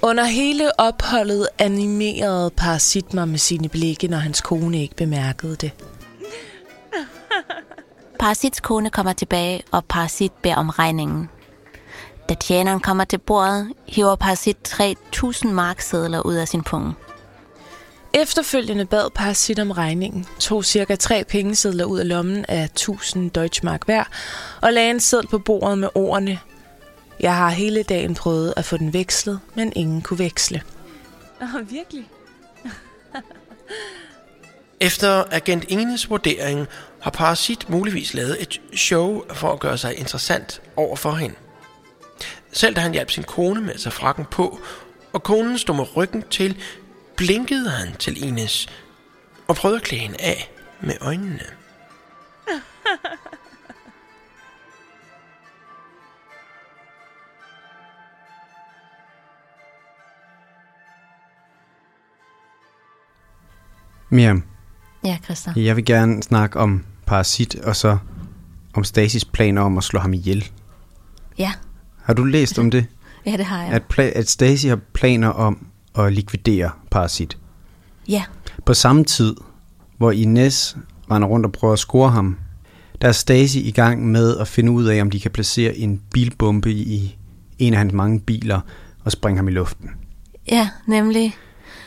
[0.02, 5.70] Under hele opholdet animerede Parasit mig med sine blikke, når hans kone ikke bemærkede det.
[8.20, 11.28] Parasits kone kommer tilbage, og Parasit beder om regningen.
[12.28, 16.94] Da tjeneren kommer til bordet, hiver Parasit 3.000 marksedler ud af sin punge.
[18.14, 23.84] Efterfølgende bad Parasit om regningen, tog cirka tre pengesedler ud af lommen af 1000 Deutschmark
[23.84, 24.04] hver,
[24.62, 26.38] og lagde en seddel på bordet med ordene
[27.20, 30.62] Jeg har hele dagen prøvet at få den vekslet, men ingen kunne veksle.
[31.40, 32.10] Oh, virkelig?
[34.82, 36.66] Efter agent Ines vurdering
[37.00, 41.34] har Parasit muligvis lavet et show for at gøre sig interessant over for hende.
[42.52, 44.60] Selv da han hjalp sin kone med at tage frakken på,
[45.12, 46.62] og konen stod med ryggen til,
[47.16, 48.68] blinkede han til Ines
[49.48, 51.44] og prøvede at klæde hende af med øjnene.
[64.12, 64.49] Miriam,
[65.04, 65.52] Ja, Christa.
[65.56, 67.98] jeg vil gerne snakke om Parasit, og så
[68.74, 70.48] om Stasis planer om at slå ham ihjel.
[71.38, 71.52] Ja,
[72.02, 72.86] Har du læst om det?
[73.26, 73.72] ja det har jeg.
[73.72, 75.66] At, pla- at Stasi har planer om
[75.98, 77.38] at likvidere Parasit.
[78.08, 78.24] Ja,
[78.66, 79.36] På samme tid,
[79.98, 80.76] hvor Ines
[81.10, 82.38] render rundt og prøver at score ham,
[83.00, 86.00] der er Stasi i gang med at finde ud af, om de kan placere en
[86.12, 87.16] bilbombe i
[87.58, 88.60] en af hans mange biler
[89.04, 89.90] og springe ham i luften.
[90.50, 91.34] ja, nemlig.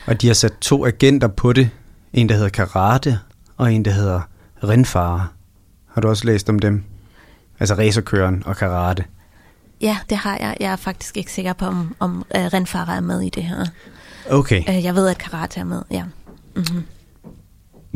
[0.07, 1.69] Og de har sat to agenter på det.
[2.13, 3.19] En, der hedder Karate,
[3.57, 4.21] og en, der hedder
[4.63, 5.27] Renfare.
[5.93, 6.83] Har du også læst om dem?
[7.59, 9.05] Altså racerkøren og Karate.
[9.81, 10.57] Ja, det har jeg.
[10.59, 13.65] Jeg er faktisk ikke sikker på, om, om uh, Renfarer er med i det her.
[14.29, 14.63] Okay.
[14.69, 16.03] Uh, jeg ved, at Karate er med, ja.
[16.55, 16.83] Mm-hmm.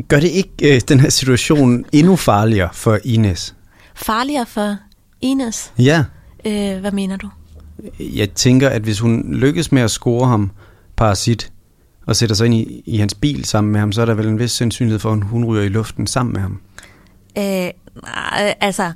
[0.08, 3.54] Gør det ikke øh, den her situation endnu farligere for Ines?
[3.94, 4.76] Farligere for
[5.20, 5.72] Ines.
[5.78, 6.04] Ja.
[6.46, 7.30] Uh, hvad mener du?
[7.98, 10.50] Jeg tænker, at hvis hun lykkes med at score ham
[10.96, 11.52] parasit,
[12.08, 14.26] og sætter sig ind i, i hans bil sammen med ham, så er der vel
[14.26, 16.60] en vis sandsynlighed for, at hun ryger i luften sammen med ham.
[17.38, 17.70] Øh,
[18.60, 18.92] altså,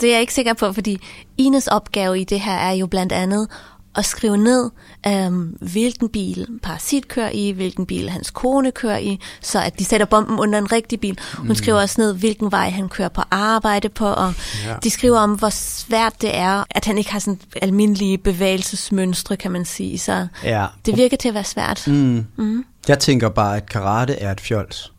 [0.00, 0.98] det er jeg ikke sikker på, fordi
[1.38, 3.48] Ines opgave i det her er jo blandt andet
[3.96, 4.70] at skrive ned,
[5.06, 9.84] øhm, hvilken bil Parasit kører i, hvilken bil hans kone kører i, så at de
[9.84, 11.18] sætter bomben under en rigtig bil.
[11.36, 11.54] Hun Mm.
[11.54, 14.34] skriver også ned, hvilken vej han kører på arbejde på, og
[14.66, 14.74] Ja.
[14.84, 19.50] de skriver om, hvor svært det er, at han ikke har sådan almindelige bevægelsesmønstre, kan
[19.50, 19.98] man sige.
[19.98, 20.66] Så Ja.
[20.86, 21.84] det virker til at være svært.
[21.86, 22.26] Mm.
[22.36, 22.64] Mm.
[22.88, 24.92] Jeg tænker bare, at karate er et fjols.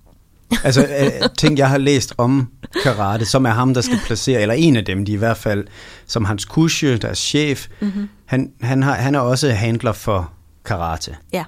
[0.63, 2.47] Altså, øh, ting jeg har læst om
[2.83, 5.67] karate, som er ham, der skal placere, eller en af dem, de i hvert fald,
[6.07, 8.09] som hans kusje, deres chef, Mhm.
[8.31, 10.31] Han, han, har, han er også handler for
[10.65, 11.15] karate.
[11.33, 11.43] Ja.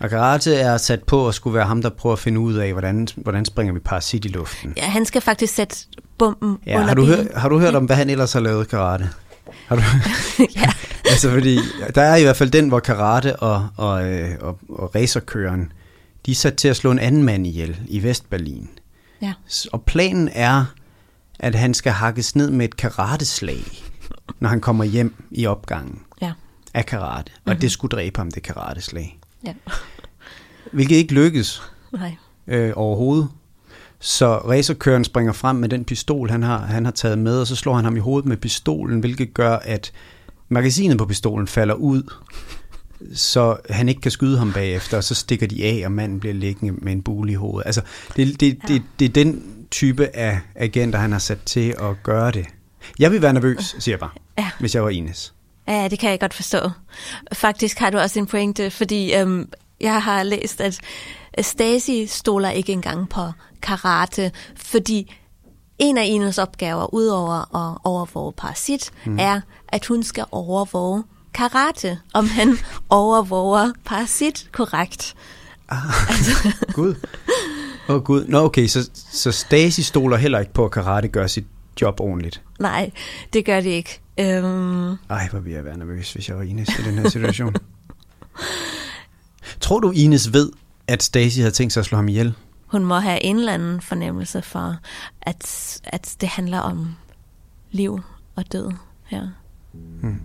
[0.00, 2.72] Og karate er sat på at skulle være ham, der prøver at finde ud af,
[2.72, 4.72] hvordan, hvordan springer vi parasit i luften.
[4.76, 5.76] Ja, han skal faktisk sætte
[6.18, 7.16] bomben Ja, under har, du bilen.
[7.18, 9.10] hørt, har du hørt om, hvad han ellers har lavet karate?
[9.66, 9.82] Har du?
[10.56, 10.72] ja.
[11.10, 11.58] altså, fordi
[11.94, 15.72] der er i hvert fald den, hvor karate og, og, øh, og, og racerkøren,
[16.26, 18.68] de er sat til at slå en anden mand ihjel i Vestberlin.
[19.22, 19.32] Ja.
[19.72, 20.64] Og planen er,
[21.40, 23.64] at han skal hakkes ned med et karateslag,
[24.40, 25.98] når han kommer hjem i opgangen.
[26.74, 27.32] Af karate.
[27.44, 27.60] Og Mhm.
[27.60, 29.18] det skulle dræbe ham, det karateslag.
[29.46, 29.52] Ja.
[30.72, 32.14] Hvilket ikke lykkes Nej.
[32.46, 33.28] øh, overhovedet.
[34.00, 37.56] Så racerkøren springer frem med den pistol, han har, han har taget med, og så
[37.56, 39.92] slår han ham i hovedet med pistolen, hvilket gør, at
[40.48, 42.02] magasinet på pistolen falder ud,
[43.14, 46.34] så han ikke kan skyde ham bagefter, og så stikker de af, og manden bliver
[46.34, 47.66] liggende med en bule i hovedet.
[47.66, 47.82] Altså,
[48.16, 48.74] det, det, ja.
[48.74, 52.46] det, det er den type af agenter, han har sat til at gøre det.
[52.98, 54.50] Jeg vil være nervøs, siger jeg bare, Ja.
[54.60, 55.34] hvis jeg var Ines.
[55.68, 56.70] Ja, det kan jeg godt forstå.
[57.32, 59.48] Faktisk har du også en pointe, fordi øhm,
[59.80, 60.80] jeg har læst, at
[61.40, 63.20] Stasi stoler ikke engang på
[63.62, 65.14] karate, fordi
[65.78, 69.18] en af Ines opgaver, udover at overvåge Parasit, Mm.
[69.20, 72.58] er, at hun skal overvåge karate, om han
[72.90, 75.14] overvåger Parasit korrekt.
[76.74, 76.94] Gud.
[77.88, 78.24] Åh oh, gud.
[78.24, 81.44] Nå okay, så, så Stasi stoler heller ikke på, at karate gør sit
[81.80, 82.42] job ordentligt.
[82.60, 82.90] Nej,
[83.32, 84.00] det gør det ikke.
[84.20, 87.54] Øhm, Ej, hvor ville jeg være nervøs, hvis jeg var Ines i den her situation.
[89.60, 90.50] Tror du, Ines ved,
[90.86, 92.34] at Stasi havde tænkt sig at slå ham ihjel?
[92.72, 94.76] hun må have en eller anden fornemmelse for,
[95.22, 96.96] at, at det handler om
[97.70, 98.00] liv
[98.36, 98.72] og død.
[99.12, 99.22] Ja.
[100.00, 100.20] Hmm.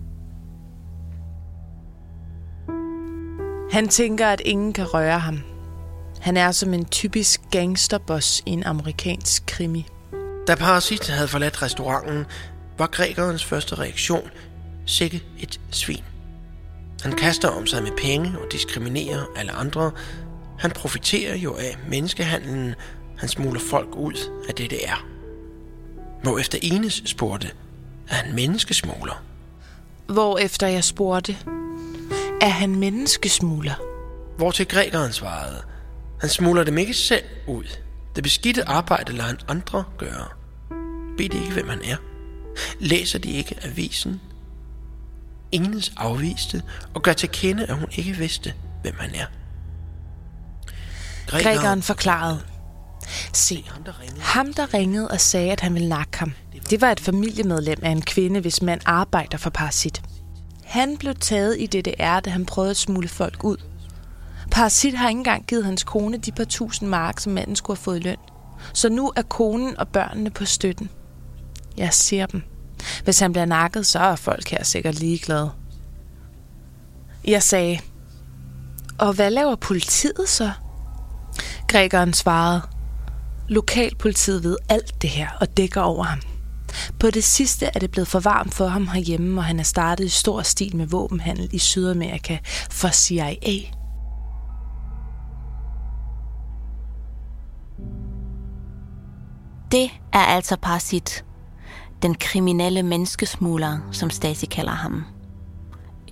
[3.72, 5.38] Han tænker, at ingen kan røre ham.
[6.20, 9.86] Han er som en typisk gangsterboss i en amerikansk krimi.
[10.48, 12.26] Da Parasit havde forladt restauranten,
[12.78, 14.30] var grækerens første reaktion
[14.86, 16.04] sikke et svin.
[17.02, 19.90] Han kaster om sig med penge og diskriminerer alle andre.
[20.58, 22.74] Han profiterer jo af menneskehandlen.
[23.18, 25.06] Han smuler folk ud af det, det er.
[26.22, 27.50] Hvorefter Enes spurgte,
[28.08, 29.22] er han menneskesmugler?
[30.06, 31.36] Hvor efter jeg spurgte,
[32.40, 33.74] er han menneskesmugler?
[34.36, 35.62] Hvor til grækeren svarede,
[36.20, 37.64] han smuler dem ikke selv ud.
[38.16, 40.37] Det beskidte arbejde lader han andre gøre.
[41.18, 41.96] Ved de ikke, hvem han er?
[42.80, 44.20] Læser de ikke avisen?
[45.52, 46.62] Enes afviste
[46.94, 49.26] og gør til kende, at hun ikke vidste, hvem han er.
[51.26, 52.40] Grækeren forklarede.
[53.32, 53.64] Se,
[54.20, 56.32] ham der ringede og sagde, at han ville nakke ham,
[56.70, 60.02] det var et familiemedlem af en kvinde, hvis mand arbejder for Parasit.
[60.64, 63.56] Han blev taget i DDR, da han prøvede at smule folk ud.
[64.50, 67.82] Parasit har ikke engang givet hans kone de par tusind mark, som manden skulle have
[67.82, 68.16] fået i løn.
[68.72, 70.90] Så nu er konen og børnene på støtten.
[71.78, 72.42] Jeg ser dem.
[73.04, 75.50] Hvis han bliver nakket, så er folk her sikkert ligeglade.
[77.24, 77.78] Jeg sagde,
[78.98, 80.50] og hvad laver politiet så?
[81.68, 82.62] Grækeren svarede,
[83.48, 86.20] lokalpolitiet ved alt det her og dækker over ham.
[87.00, 90.04] På det sidste er det blevet for varmt for ham herhjemme, og han er startet
[90.04, 92.38] i stor stil med våbenhandel i Sydamerika
[92.70, 93.34] for CIA.
[99.72, 101.24] Det er altså Parasit.
[102.02, 105.04] Den kriminelle menneskesmugler, som Stasi kalder ham.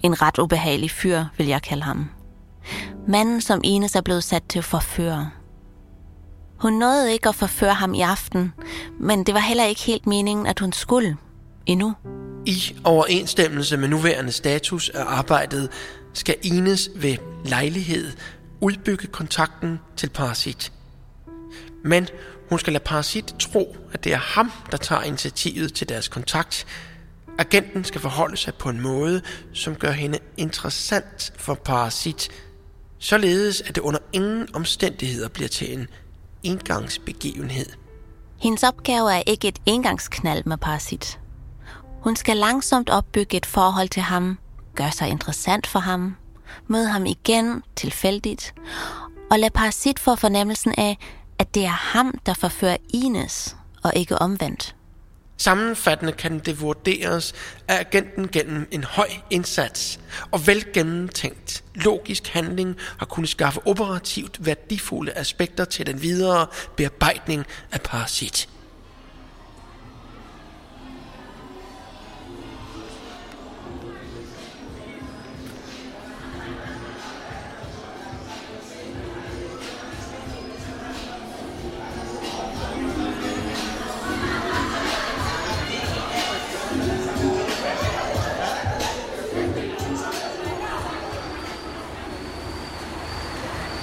[0.03, 2.09] En ret ubehagelig fyr, vil jeg kalde ham.
[3.09, 5.31] Manden, som Ines er blevet sat til at forføre.
[6.57, 8.53] Hun nåede ikke at forføre ham i aften,
[9.01, 11.16] men det var heller ikke helt meningen, at hun skulle.
[11.66, 11.94] Endnu.
[12.46, 15.68] I overensstemmelse med nuværende status af arbejdet,
[16.12, 18.12] skal Ines ved lejlighed
[18.61, 20.72] udbygge kontakten til Parasit.
[21.85, 22.09] Men
[22.48, 26.66] hun skal lade Parasit tro, at det er ham, der tager initiativet til deres kontakt.
[27.38, 32.28] Agenten skal forholde sig på en måde, som gør hende interessant for Parasit,
[32.98, 35.88] således at det under ingen omstændigheder bliver til en
[36.42, 37.66] engangsbegivenhed.
[38.38, 41.20] Hendes opgave er ikke et engangsknald med Parasit.
[42.02, 44.38] Hun skal langsomt opbygge et forhold til ham,
[44.74, 46.16] gøre sig interessant for ham,
[46.68, 48.54] møde ham igen tilfældigt,
[49.30, 50.98] og lade Parasit få fornemmelsen af,
[51.38, 54.75] at det er ham, der forfører Ines, og ikke omvendt.
[55.38, 57.35] Sammenfattende kan det vurderes,
[57.68, 65.12] af agenten gennem en høj indsats og velgennemtænkt logisk handling har kunnet skaffe operativt værdifulde
[65.12, 66.46] aspekter til den videre
[66.77, 68.49] bearbejdning af parasit.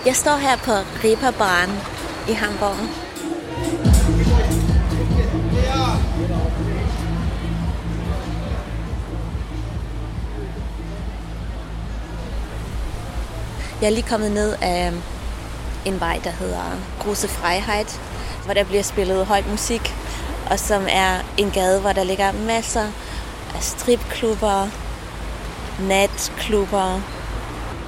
[0.05, 0.71] Jeg står her på
[1.03, 1.71] Reeperbahn
[2.29, 2.75] i Hamburg.
[13.81, 15.01] Jeg er lige kommet ned af øhm,
[15.85, 16.63] en vej, der hedder
[16.99, 18.01] Große Freiheit,
[18.45, 19.95] hvor der bliver spillet høj musik,
[20.49, 22.87] og som er en gade, hvor der ligger masser
[23.55, 24.69] af stripklubber,
[25.79, 27.01] natklubber.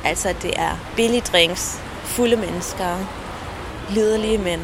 [0.05, 1.84] Altså, det er billige drinks,
[2.15, 2.97] fulde mennesker,
[3.89, 4.61] liderlige mænd,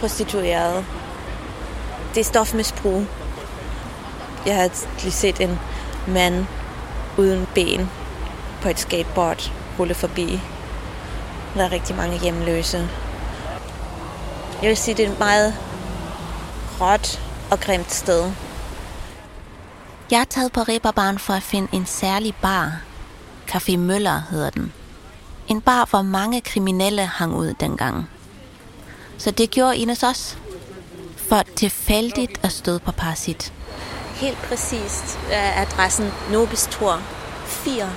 [0.00, 0.84] prostituerede.
[2.14, 3.04] Det er stofmisbrug.
[4.46, 4.70] Jeg har
[5.02, 5.58] lige set en
[6.08, 6.46] mand
[7.18, 7.90] uden ben
[8.62, 10.40] på et skateboard rulle forbi.
[11.54, 12.88] Der er rigtig mange hjemløse.
[14.62, 15.54] Jeg vil sige, det er et meget
[16.80, 18.32] råt og grimt sted.
[20.10, 22.80] Jeg er taget på Reberbaren for at finde en særlig bar.
[23.50, 24.72] Café Møller hedder den.
[25.52, 28.10] En bar, hvor mange kriminelle hang ud dengang.
[29.18, 30.36] Så det gjorde Ines også.
[31.28, 33.52] For tilfældigt at støde på Parasit.
[34.14, 37.02] Helt præcist er adressen Nobis Tor
[37.46, 37.90] 4.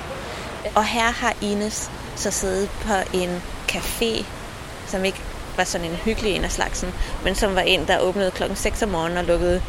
[0.75, 3.41] Og her har Ines så siddet på en
[3.71, 4.25] café,
[4.87, 5.21] som ikke
[5.57, 8.81] var sådan en hyggelig en af slagsen, men som var en, der åbnede klokken 6
[8.81, 9.61] om morgenen og lukkede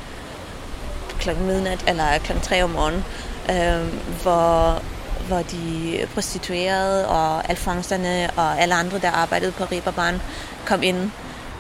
[1.19, 3.05] klokken midnat eller klokken 3 om morgenen,
[3.51, 4.83] øh, hvor,
[5.27, 10.21] hvor de prostituerede og alfonserne og alle andre, der arbejdede på Reeperbahn,
[10.67, 11.11] kom ind.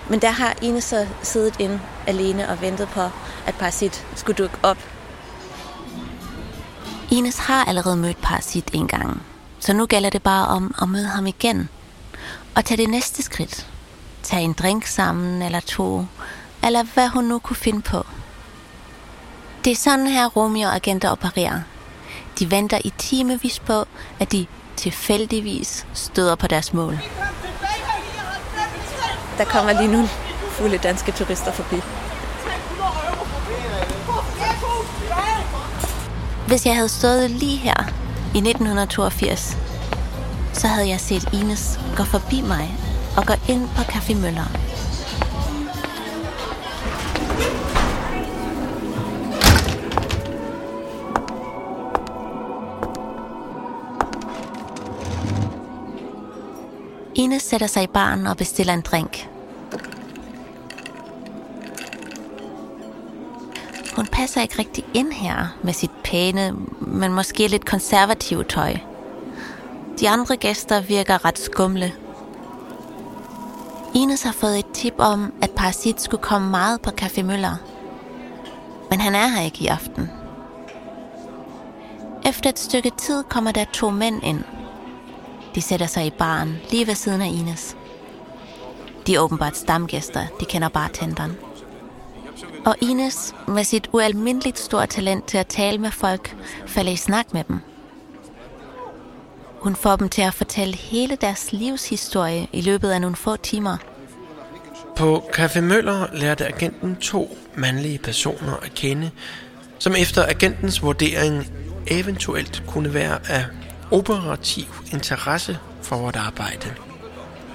[0.08, 3.00] Men der har Ines så siddet ind alene og ventet på,
[3.46, 4.78] at Parasit skulle dukke op.
[7.10, 9.22] Ines har allerede mødt Parasit en gang,
[9.60, 11.68] så nu gælder det bare om at møde ham igen.
[12.54, 13.66] Og tage det næste skridt.
[14.22, 16.06] Tag en drink sammen eller to,
[16.64, 18.06] eller hvad hun nu kunne finde på.
[19.64, 21.60] Det er sådan her Romeo-agenter opererer.
[22.38, 23.84] De venter i timevis på,
[24.20, 24.46] at de
[24.76, 26.98] tilfældigvis støder på deres mål.
[29.38, 30.08] Der kommer lige nogle
[30.50, 31.76] fulde danske turister forbi.
[36.46, 37.84] Hvis jeg havde stået lige her
[38.34, 39.56] i 1982,
[40.52, 42.78] så havde jeg set Ines gå forbi mig
[43.16, 44.46] og gå ind på Café Møller.
[57.18, 59.28] Ine sætter sig i baren og bestiller en drink.
[63.96, 68.76] Hun passer ikke rigtig ind her med sit pæne, men måske lidt konservative tøj.
[70.00, 71.92] De andre gæster virker ret skumle.
[73.94, 77.56] Ines har fået et tip om, at Parasit skulle komme meget på Café Møller.
[78.90, 80.10] Men han er her ikke i aften.
[82.26, 84.44] Efter et stykke tid kommer der to mænd ind.
[85.56, 87.76] De sætter sig i baren lige ved siden af Ines.
[89.06, 91.32] De er åbenbart stamgæster, de kender bartenderen.
[92.66, 96.36] Og Ines, med sit ualmindeligt store talent til at tale med folk,
[96.66, 97.58] falder i snak med dem.
[99.60, 103.76] Hun får dem til at fortælle hele deres livshistorie i løbet af nogle få timer.
[104.96, 109.10] På Café Møller lærte agenten to mandlige personer at kende,
[109.78, 111.46] som efter agentens vurdering
[111.86, 113.44] eventuelt kunne være af
[113.90, 116.74] operativ interesse for vort arbejde.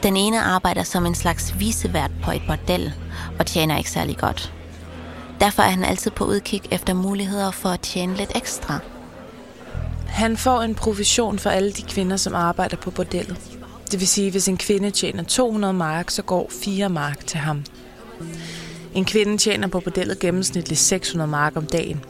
[0.04, 2.94] Den ene arbejder som en slags visevært på et bordel
[3.40, 4.54] og tjener ikke særlig godt.
[5.40, 8.80] Derfor er han altid på udkig efter muligheder for at tjene lidt ekstra.
[10.08, 13.38] Han får en provision for alle de kvinder, som arbejder på bordellet.
[13.92, 17.64] Det vil sige, hvis en kvinde tjener 200 mark, så går 4 mark til ham.
[18.94, 22.06] En kvinde tjener på bordellet gennemsnitligt 600 mark om dagen.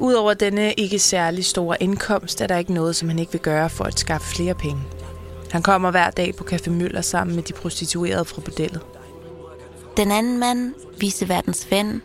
[0.00, 3.70] Udover denne ikke særlig store indkomst, er der ikke noget, som han ikke vil gøre
[3.70, 4.82] for at skaffe flere penge.
[5.50, 8.80] Han kommer hver dag på Café Møller sammen med de prostituerede fra bordellet.
[9.96, 12.02] Den anden mand, viseverdens ven,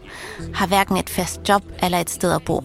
[0.53, 2.63] har hverken et fast job eller et sted at bo.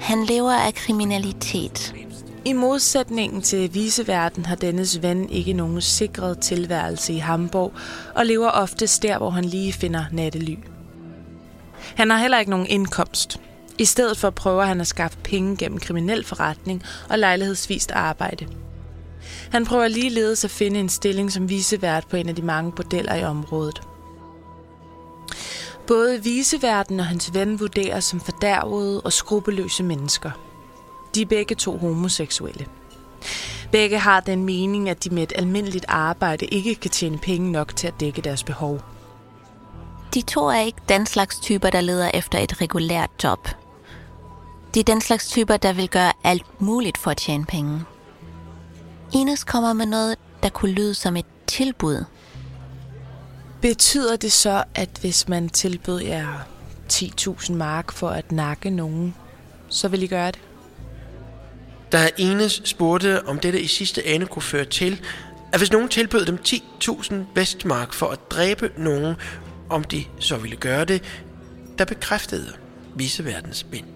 [0.00, 1.94] Han lever af kriminalitet.
[2.44, 7.72] I modsætningen til viseverden har dennes ven ikke nogen sikret tilværelse i Hamburg
[8.14, 10.54] og lever oftest der, hvor han lige finder nattely.
[11.96, 13.40] Han har heller ikke nogen indkomst.
[13.80, 18.46] I stedet for prøver han at skaffe penge gennem kriminel forretning og lejlighedsvist arbejde.
[19.50, 23.14] Han prøver ligeledes at finde en stilling som visevært på en af de mange bordeller
[23.14, 23.82] i området.
[25.86, 30.30] Både viseverden og hans ven vurderes som fordærvede og skrupelløse mennesker.
[31.14, 32.66] De er begge to homoseksuelle.
[33.72, 37.76] Begge har den mening, at de med et almindeligt arbejde ikke kan tjene penge nok
[37.76, 38.80] til at dække deres behov.
[40.14, 43.48] De to er ikke den slags typer, der leder efter et regulært job.
[44.74, 47.80] De er den slags typer, der vil gøre alt muligt for at tjene penge.
[49.12, 52.04] Ines kommer med noget, der kunne lyde som et tilbud.
[53.62, 56.48] Betyder det så, at hvis man tilbød jer
[56.92, 59.14] 10.000 mark for at nakke nogen,
[59.68, 60.40] så vil I gøre det?
[61.92, 65.00] Da Ines spurgte, om dette i sidste ende kunne føre til,
[65.52, 69.14] at hvis nogen tilbød dem 10.000 vestmark for at dræbe nogen,
[69.68, 71.02] om de så ville gøre det,
[71.78, 72.52] der bekræftede
[72.94, 73.86] viseverdens mænd.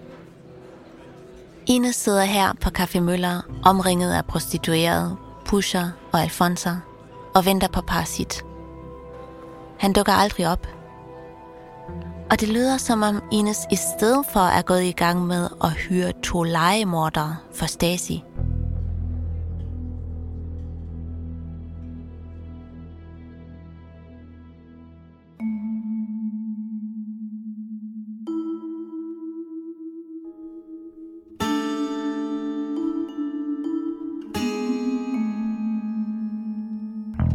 [1.67, 6.77] Ine sidder her på Café Møller, omringet af prostituerede, pusher og alfonser,
[7.35, 8.45] og venter på Parasit.
[9.79, 10.67] Han dukker aldrig op.
[12.31, 15.73] Og det lyder som om Ines i stedet for er gået i gang med at
[15.73, 18.25] hyre to legemordere for Stasi.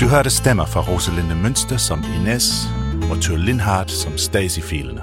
[0.09, 2.67] Du hørte stemmer fra Rosalinde Mønster som Ines
[3.11, 5.01] og Tør Lindhardt som Stasi-filene.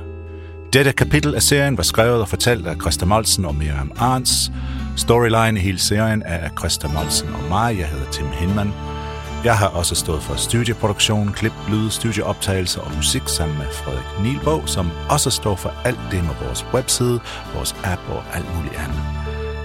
[0.73, 4.53] Dette kapitel af serien var skrevet og fortalt af Christa Molsen og Miriam Arns.
[4.97, 7.79] Storyline i hele serien er af Christa Molsen og mig.
[7.79, 8.73] Jeg hedder Tim Hinman.
[9.45, 14.67] Jeg har også stået for studieproduktion, klip, lyd, studieoptagelser og musik sammen med Frederik Nielbo,
[14.67, 17.21] som også står for alt det med vores webside,
[17.55, 19.16] vores app og alt muligt andet.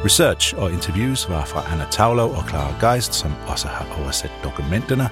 [0.05, 5.09] Research og interviews var fra Anna Tavlov og Clara Geist, som også har oversat dokumenterne.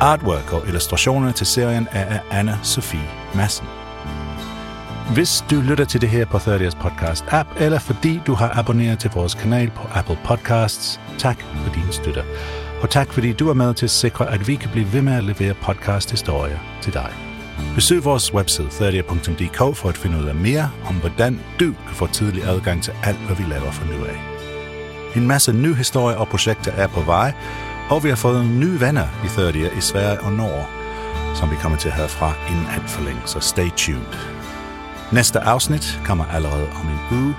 [0.00, 3.66] Artwork og illustrationerne til serien er af Anna Sofie Madsen.
[5.14, 8.98] Hvis du lytter til det her på 30's podcast app, eller fordi du har abonneret
[8.98, 12.22] til vores kanal på Apple Podcasts, tak for din støtte.
[12.82, 15.12] Og tak fordi du er med til at sikre, at vi kan blive ved med
[15.12, 17.27] at levere podcast-historier til dig.
[17.74, 22.06] Besøg vores webside 30.dk for at finde ud af mere om, hvordan du kan få
[22.06, 24.20] tidlig adgang til alt, hvad vi laver fra nu af.
[25.16, 27.32] En masse nye historier og projekter er på vej,
[27.90, 30.66] og vi har fået nye venner i 30 i Sverige og Norge,
[31.34, 34.14] som vi kommer til at have fra inden alt for længe, så stay tuned.
[35.12, 37.34] Næste afsnit kommer allerede om en uge,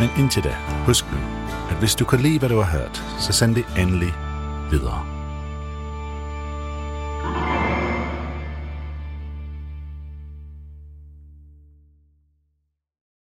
[0.00, 0.54] men indtil da,
[0.86, 1.18] husk nu,
[1.70, 4.14] at hvis du kan lide, hvad du har hørt, så send det endelig
[4.70, 5.15] videre.